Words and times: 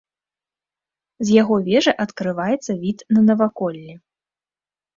З 1.27 1.35
яго 1.41 1.55
вежы 1.67 1.91
адкрываецца 2.07 2.71
від 2.89 2.97
на 3.17 3.21
наваколлі. 3.29 3.91